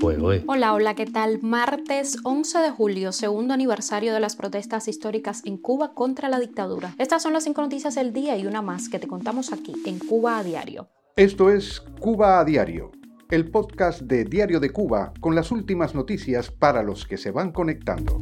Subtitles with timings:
[0.00, 1.40] Pues, hola, hola, ¿qué tal?
[1.42, 6.94] Martes 11 de julio, segundo aniversario de las protestas históricas en Cuba contra la dictadura.
[6.98, 9.98] Estas son las cinco noticias del día y una más que te contamos aquí en
[9.98, 10.88] Cuba a Diario.
[11.16, 12.90] Esto es Cuba a Diario,
[13.30, 17.52] el podcast de Diario de Cuba con las últimas noticias para los que se van
[17.52, 18.20] conectando.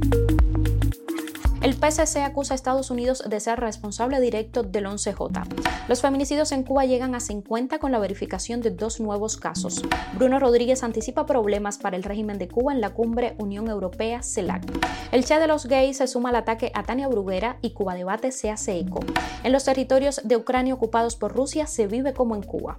[1.65, 5.47] El PCC acusa a Estados Unidos de ser responsable directo del 11J.
[5.89, 9.83] Los feminicidios en Cuba llegan a 50 con la verificación de dos nuevos casos.
[10.19, 14.63] Bruno Rodríguez anticipa problemas para el régimen de Cuba en la cumbre Unión Europea-CELAC.
[15.11, 18.31] El Che de los gays se suma al ataque a Tania Bruguera y Cuba Debate
[18.31, 19.01] se hace eco.
[19.43, 22.77] En los territorios de Ucrania ocupados por Rusia se vive como en Cuba.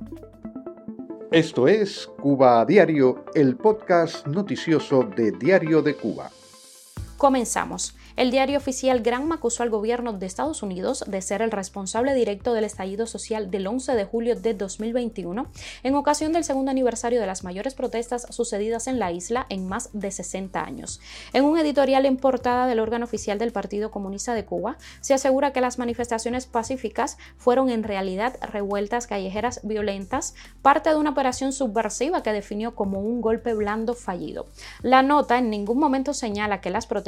[1.31, 6.29] Esto es Cuba a Diario, el podcast noticioso de Diario de Cuba.
[7.17, 7.95] Comenzamos.
[8.17, 12.53] El diario oficial Granma acusó al gobierno de Estados Unidos de ser el responsable directo
[12.53, 15.47] del estallido social del 11 de julio de 2021,
[15.83, 19.91] en ocasión del segundo aniversario de las mayores protestas sucedidas en la isla en más
[19.93, 20.99] de 60 años.
[21.31, 25.53] En un editorial en portada del órgano oficial del Partido Comunista de Cuba, se asegura
[25.53, 32.23] que las manifestaciones pacíficas fueron en realidad revueltas callejeras violentas, parte de una operación subversiva
[32.23, 34.47] que definió como un golpe blando fallido.
[34.81, 37.04] La nota en ningún momento señala que las protestas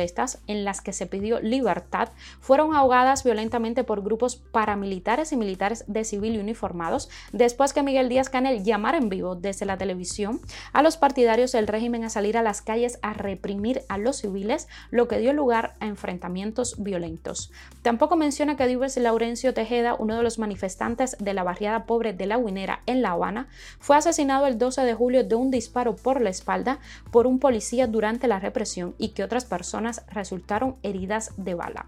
[0.48, 2.10] en las que se pidió libertad
[2.40, 8.30] fueron ahogadas violentamente por grupos paramilitares y militares de civil uniformados después que Miguel Díaz
[8.30, 10.40] Canel llamara en vivo desde la televisión
[10.74, 14.68] a los partidarios del régimen a salir a las calles a reprimir a los civiles,
[14.92, 17.52] lo que dio lugar a enfrentamientos violentos.
[17.82, 22.28] Tampoco menciona que Díaz Laurencio Tejeda, uno de los manifestantes de la barriada pobre de
[22.28, 23.48] La Guinera en La Habana,
[23.80, 26.80] fue asesinado el 12 de julio de un disparo por la espalda
[27.12, 31.88] por un policía durante la represión y que otras personas resultaron heridas de bala.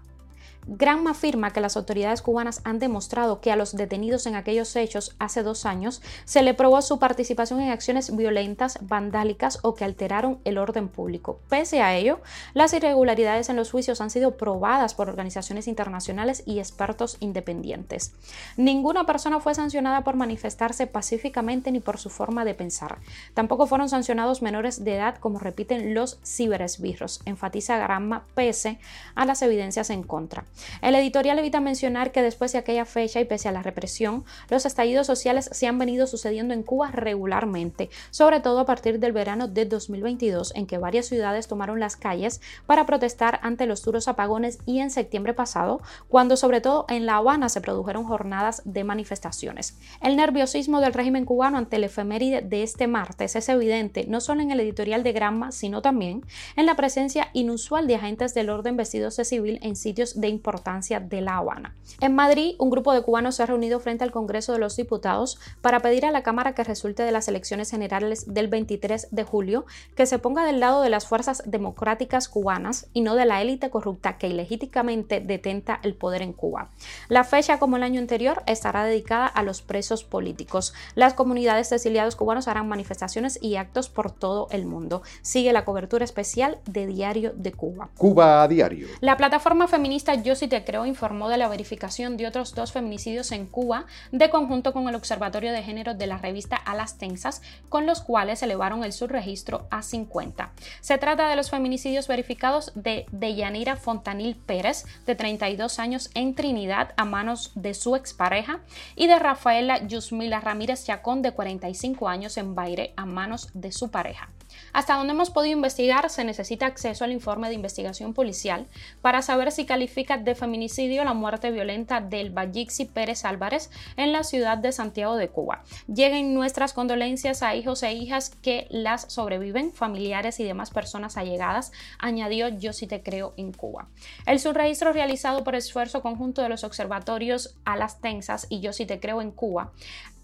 [0.66, 5.16] Granma afirma que las autoridades cubanas han demostrado que a los detenidos en aquellos hechos
[5.18, 10.38] hace dos años se le probó su participación en acciones violentas, vandálicas o que alteraron
[10.44, 11.40] el orden público.
[11.48, 12.20] Pese a ello,
[12.54, 18.12] las irregularidades en los juicios han sido probadas por organizaciones internacionales y expertos independientes.
[18.56, 22.98] Ninguna persona fue sancionada por manifestarse pacíficamente ni por su forma de pensar.
[23.34, 28.78] Tampoco fueron sancionados menores de edad como repiten los ciberesbirros, enfatiza Granma pese
[29.14, 30.44] a las evidencias en contra.
[30.82, 34.66] El editorial evita mencionar que después de aquella fecha y pese a la represión, los
[34.66, 39.48] estallidos sociales se han venido sucediendo en Cuba regularmente, sobre todo a partir del verano
[39.48, 44.58] de 2022, en que varias ciudades tomaron las calles para protestar ante los duros apagones
[44.66, 49.76] y en septiembre pasado, cuando sobre todo en La Habana se produjeron jornadas de manifestaciones.
[50.00, 54.42] El nerviosismo del régimen cubano ante el efeméride de este martes es evidente no solo
[54.42, 56.24] en el editorial de Granma, sino también
[56.56, 61.00] en la presencia inusual de agentes del orden vestidos de civil en sitios de importancia
[61.00, 61.74] de La Habana.
[62.00, 65.38] En Madrid, un grupo de cubanos se ha reunido frente al Congreso de los Diputados
[65.60, 69.66] para pedir a la Cámara que resulte de las elecciones generales del 23 de julio
[69.94, 73.68] que se ponga del lado de las fuerzas democráticas cubanas y no de la élite
[73.68, 76.70] corrupta que ilegítimamente detenta el poder en Cuba.
[77.08, 80.72] La fecha, como el año anterior, estará dedicada a los presos políticos.
[80.94, 85.02] Las comunidades de exiliados cubanos harán manifestaciones y actos por todo el mundo.
[85.20, 87.90] Sigue la cobertura especial de Diario de Cuba.
[87.98, 88.88] Cuba a Diario.
[89.00, 93.32] La plataforma feminista yo sí te creo informó de la verificación de otros dos feminicidios
[93.32, 97.86] en Cuba de conjunto con el Observatorio de Género de la revista A Tensas, con
[97.86, 100.52] los cuales elevaron el subregistro a 50.
[100.80, 106.92] Se trata de los feminicidios verificados de Deyanira Fontanil Pérez, de 32 años, en Trinidad
[106.96, 108.60] a manos de su expareja,
[108.96, 113.90] y de Rafaela Yusmila Ramírez Chacón, de 45 años, en Baire a manos de su
[113.90, 114.30] pareja.
[114.72, 118.66] Hasta donde hemos podido investigar, se necesita acceso al informe de investigación policial
[119.02, 124.24] para saber si califica de feminicidio la muerte violenta del Bayixi Pérez Álvarez en la
[124.24, 125.62] ciudad de Santiago de Cuba.
[125.86, 131.72] Lleguen nuestras condolencias a hijos e hijas que las sobreviven, familiares y demás personas allegadas,
[131.98, 133.88] añadió Yo sí te creo en Cuba.
[134.26, 138.86] El subregistro realizado por esfuerzo conjunto de los observatorios a las tensas y Yo sí
[138.86, 139.72] te creo en Cuba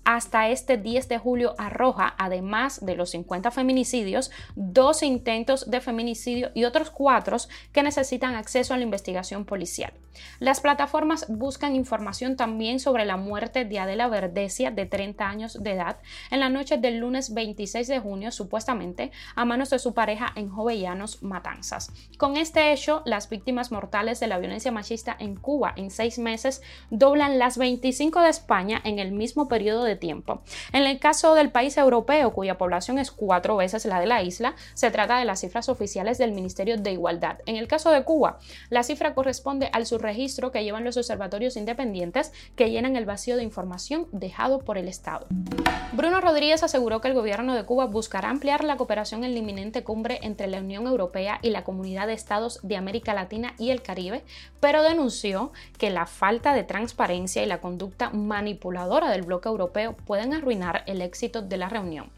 [0.06, 6.50] hasta este 10 de julio arroja, además de los 50 feminicidios, dos intentos de feminicidio
[6.54, 7.26] y otros cuatro
[7.72, 9.92] que necesitan acceso a la investigación policial.
[10.38, 15.72] Las plataformas buscan información también sobre la muerte de Adela Verdesia, de 30 años de
[15.72, 15.98] edad,
[16.30, 20.48] en la noche del lunes 26 de junio, supuestamente, a manos de su pareja en
[20.48, 21.92] Jovellanos, Matanzas.
[22.16, 26.62] Con este hecho, las víctimas mortales de la violencia machista en Cuba en seis meses
[26.90, 30.42] doblan las 25 de España en el mismo periodo de tiempo.
[30.72, 34.54] En el caso del país europeo, cuya población es cuatro veces la de la isla,
[34.74, 37.38] se trata de las cifras oficiales del Ministerio de Igualdad.
[37.46, 38.38] En el caso de Cuba,
[38.70, 43.42] la cifra corresponde al subregistro que llevan los observatorios independientes que llenan el vacío de
[43.42, 45.26] información dejado por el Estado.
[45.92, 49.84] Bruno Rodríguez aseguró que el gobierno de Cuba buscará ampliar la cooperación en la inminente
[49.84, 53.82] cumbre entre la Unión Europea y la Comunidad de Estados de América Latina y el
[53.82, 54.24] Caribe,
[54.60, 60.32] pero denunció que la falta de transparencia y la conducta manipuladora del bloque europeo pueden
[60.32, 62.10] arruinar el éxito de la reunión.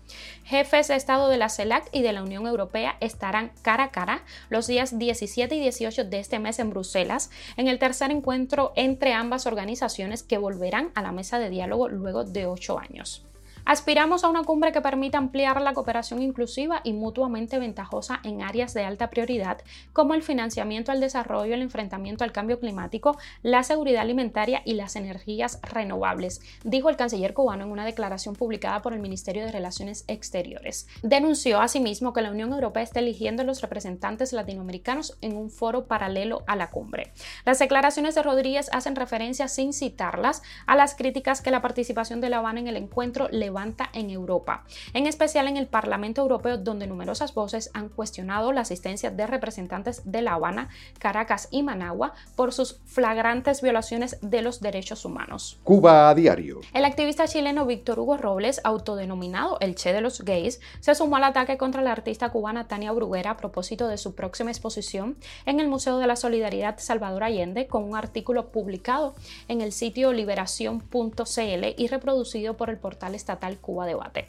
[0.44, 4.23] Jefes de Estado de la CELAC y de la Unión Europea estarán cara a cara
[4.49, 9.12] los días 17 y 18 de este mes en Bruselas, en el tercer encuentro entre
[9.12, 13.27] ambas organizaciones que volverán a la mesa de diálogo luego de ocho años.
[13.69, 18.73] Aspiramos a una cumbre que permita ampliar la cooperación inclusiva y mutuamente ventajosa en áreas
[18.73, 19.59] de alta prioridad,
[19.93, 24.97] como el financiamiento al desarrollo, el enfrentamiento al cambio climático, la seguridad alimentaria y las
[24.97, 30.06] energías renovables, dijo el canciller cubano en una declaración publicada por el Ministerio de Relaciones
[30.09, 30.88] Exteriores.
[31.03, 35.85] Denunció asimismo que la Unión Europea está eligiendo a los representantes latinoamericanos en un foro
[35.85, 37.12] paralelo a la cumbre.
[37.44, 42.31] Las declaraciones de Rodríguez hacen referencia, sin citarlas, a las críticas que la participación de
[42.31, 43.57] La Habana en el encuentro le
[43.93, 44.64] en Europa,
[44.94, 50.02] en especial en el Parlamento Europeo, donde numerosas voces han cuestionado la asistencia de representantes
[50.05, 50.69] de La Habana,
[51.00, 55.58] Caracas y Managua por sus flagrantes violaciones de los derechos humanos.
[55.64, 56.60] Cuba a diario.
[56.72, 61.25] El activista chileno Víctor Hugo Robles, autodenominado el Che de los gays, se sumó al
[61.25, 65.16] ataque contra la artista cubana Tania Bruguera a propósito de su próxima exposición
[65.46, 69.14] en el Museo de la Solidaridad Salvador Allende con un artículo publicado
[69.49, 74.27] en el sitio liberación.cl y reproducido por el portal estatal Cuba Debate.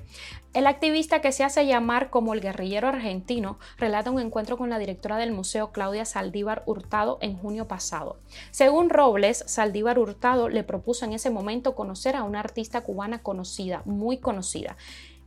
[0.54, 4.80] El activista que se hace llamar como el guerrillero argentino relata un encuentro con la
[4.80, 8.18] directora del museo Claudia Saldívar Hurtado en junio pasado.
[8.52, 13.82] Según Robles, Saldívar Hurtado le propuso en ese momento conocer a una artista cubana conocida,
[13.86, 14.78] muy conocida,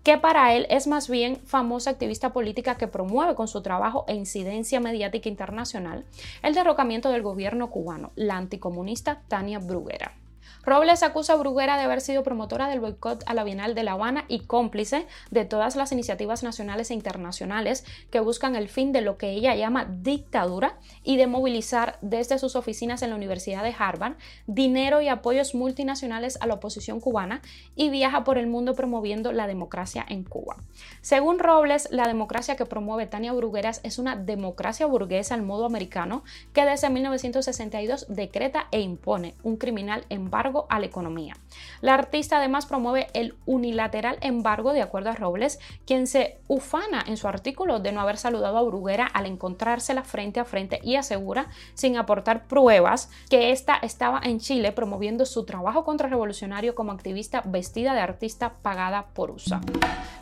[0.02, 4.14] que para él es más bien famosa activista política que promueve con su trabajo e
[4.14, 6.04] incidencia mediática internacional
[6.42, 10.16] el derrocamiento del gobierno cubano, la anticomunista Tania Bruguera.
[10.64, 13.92] Robles acusa a Bruguera de haber sido promotora del boicot a la Bienal de La
[13.92, 19.00] Habana y cómplice de todas las iniciativas nacionales e internacionales que buscan el fin de
[19.00, 23.74] lo que ella llama dictadura y de movilizar desde sus oficinas en la Universidad de
[23.76, 24.14] Harvard
[24.46, 27.42] dinero y apoyos multinacionales a la oposición cubana
[27.74, 30.58] y viaja por el mundo promoviendo la democracia en Cuba.
[31.00, 36.22] Según Robles, la democracia que promueve Tania Brugueras es una democracia burguesa al modo americano
[36.52, 41.34] que desde 1962 decreta e impone un criminal embargo a la economía.
[41.80, 47.16] La artista además promueve el unilateral embargo de acuerdo a Robles, quien se ufana en
[47.16, 51.48] su artículo de no haber saludado a Bruguera al encontrársela frente a frente y asegura,
[51.74, 57.94] sin aportar pruebas, que ésta estaba en Chile promoviendo su trabajo contrarrevolucionario como activista vestida
[57.94, 59.60] de artista pagada por USA.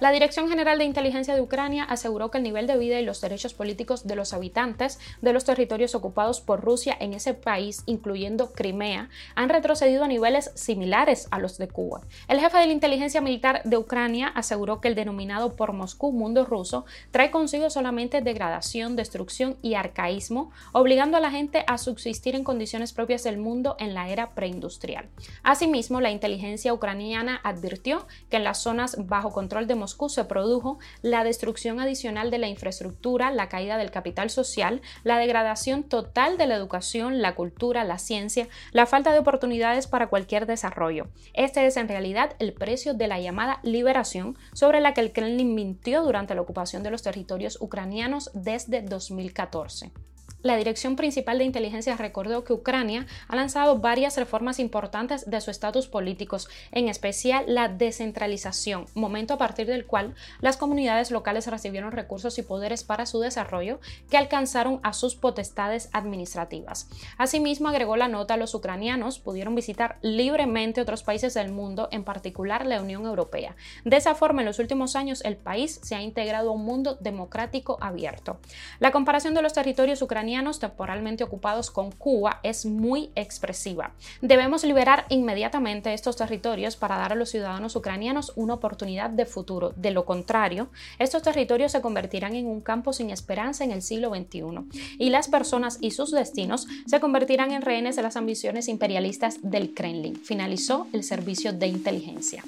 [0.01, 3.21] La Dirección General de Inteligencia de Ucrania aseguró que el nivel de vida y los
[3.21, 8.53] derechos políticos de los habitantes de los territorios ocupados por Rusia en ese país, incluyendo
[8.53, 12.03] Crimea, han retrocedido a nivel niveles similares a los de Cuba.
[12.29, 16.45] El jefe de la inteligencia militar de Ucrania aseguró que el denominado por Moscú mundo
[16.45, 22.45] ruso trae consigo solamente degradación, destrucción y arcaísmo, obligando a la gente a subsistir en
[22.45, 25.09] condiciones propias del mundo en la era preindustrial.
[25.43, 30.79] Asimismo, la inteligencia ucraniana advirtió que en las zonas bajo control de Moscú se produjo
[31.01, 36.47] la destrucción adicional de la infraestructura, la caída del capital social, la degradación total de
[36.47, 41.09] la educación, la cultura, la ciencia, la falta de oportunidades para cualquier desarrollo.
[41.33, 45.55] Este es en realidad el precio de la llamada liberación sobre la que el Kremlin
[45.55, 49.93] mintió durante la ocupación de los territorios ucranianos desde 2014.
[50.43, 55.51] La Dirección Principal de Inteligencia recordó que Ucrania ha lanzado varias reformas importantes de su
[55.51, 61.93] estatus políticos, en especial la descentralización, momento a partir del cual las comunidades locales recibieron
[61.93, 66.89] recursos y poderes para su desarrollo que alcanzaron a sus potestades administrativas.
[67.19, 72.65] Asimismo, agregó la nota, los ucranianos pudieron visitar libremente otros países del mundo, en particular
[72.65, 73.57] la Unión Europea.
[73.85, 76.97] De esa forma, en los últimos años, el país se ha integrado a un mundo
[76.99, 78.39] democrático abierto.
[78.79, 83.93] La comparación de los territorios ucranianos temporalmente ocupados con Cuba es muy expresiva.
[84.23, 89.73] Debemos liberar inmediatamente estos territorios para dar a los ciudadanos ucranianos una oportunidad de futuro.
[89.77, 90.69] De lo contrario,
[90.99, 95.29] estos territorios se convertirán en un campo sin esperanza en el siglo XXI y las
[95.29, 100.17] personas y sus destinos se convertirán en rehenes de las ambiciones imperialistas del Kremlin.
[100.17, 102.45] Finalizó el servicio de inteligencia.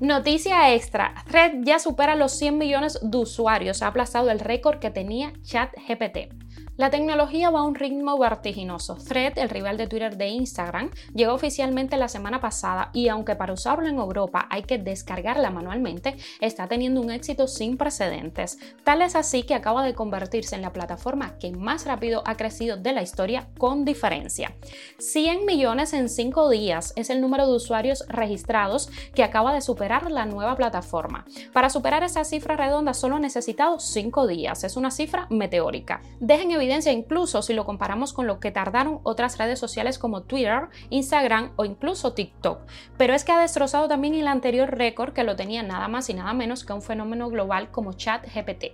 [0.00, 4.90] Noticia extra, Red ya supera los 100 millones de usuarios, ha aplazado el récord que
[4.90, 6.39] tenía ChatGPT.
[6.80, 8.94] La tecnología va a un ritmo vertiginoso.
[8.96, 13.52] Thread, el rival de Twitter de Instagram, llegó oficialmente la semana pasada y aunque para
[13.52, 18.58] usarlo en Europa hay que descargarla manualmente, está teniendo un éxito sin precedentes.
[18.82, 22.78] Tal es así que acaba de convertirse en la plataforma que más rápido ha crecido
[22.78, 24.56] de la historia con diferencia.
[25.00, 30.10] 100 millones en 5 días es el número de usuarios registrados que acaba de superar
[30.10, 31.26] la nueva plataforma.
[31.52, 34.64] Para superar esa cifra redonda solo ha necesitado 5 días.
[34.64, 36.00] Es una cifra meteórica.
[36.20, 40.68] Dejen evidencia incluso si lo comparamos con lo que tardaron otras redes sociales como Twitter,
[40.90, 42.60] Instagram o incluso TikTok.
[42.96, 46.14] Pero es que ha destrozado también el anterior récord que lo tenía nada más y
[46.14, 48.72] nada menos que un fenómeno global como ChatGPT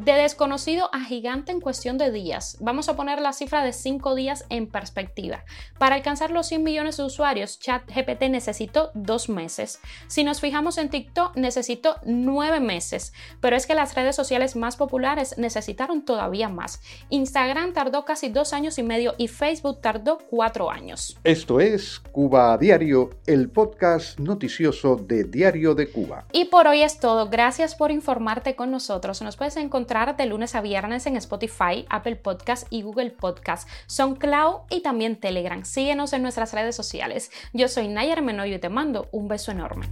[0.00, 2.56] de desconocido a gigante en cuestión de días.
[2.60, 5.44] Vamos a poner la cifra de 5 días en perspectiva.
[5.78, 9.78] Para alcanzar los 100 millones de usuarios, ChatGPT necesitó 2 meses.
[10.06, 13.12] Si nos fijamos en TikTok, necesitó 9 meses.
[13.40, 16.80] Pero es que las redes sociales más populares necesitaron todavía más.
[17.10, 21.18] Instagram tardó casi 2 años y medio y Facebook tardó 4 años.
[21.24, 26.24] Esto es Cuba a Diario, el podcast noticioso de Diario de Cuba.
[26.32, 27.28] Y por hoy es todo.
[27.28, 29.20] Gracias por informarte con nosotros.
[29.20, 29.58] Nos puedes
[29.90, 35.64] de lunes a viernes en Spotify, Apple Podcast y Google Podcast, SoundCloud y también Telegram.
[35.64, 37.32] Síguenos en nuestras redes sociales.
[37.52, 39.88] Yo soy Nayar Menoyo y te mando un beso enorme.